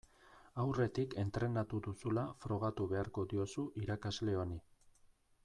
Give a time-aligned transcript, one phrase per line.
[0.61, 4.61] Aurretik entrenatu duzula frogatu beharko diozu irakasle honi.